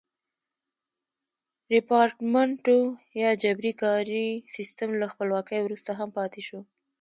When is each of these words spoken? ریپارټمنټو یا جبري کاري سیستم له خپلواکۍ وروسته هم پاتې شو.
ریپارټمنټو 1.73 2.77
یا 3.21 3.29
جبري 3.43 3.73
کاري 3.83 4.27
سیستم 4.55 4.89
له 5.01 5.05
خپلواکۍ 5.11 5.59
وروسته 5.61 5.91
هم 5.99 6.09
پاتې 6.17 6.41
شو. 6.47 6.59